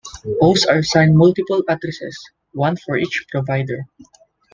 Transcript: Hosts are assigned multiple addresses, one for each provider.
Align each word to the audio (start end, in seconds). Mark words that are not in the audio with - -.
Hosts 0.41 0.65
are 0.65 0.79
assigned 0.79 1.15
multiple 1.15 1.61
addresses, 1.69 2.17
one 2.53 2.75
for 2.75 2.97
each 2.97 3.25
provider. 3.29 3.81